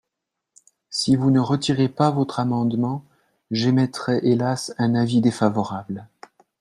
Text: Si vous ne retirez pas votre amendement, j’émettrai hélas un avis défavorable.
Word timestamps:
Si 0.89 1.15
vous 1.15 1.29
ne 1.29 1.39
retirez 1.39 1.87
pas 1.87 2.09
votre 2.09 2.39
amendement, 2.39 3.03
j’émettrai 3.51 4.19
hélas 4.23 4.73
un 4.79 4.95
avis 4.95 5.21
défavorable. 5.21 6.07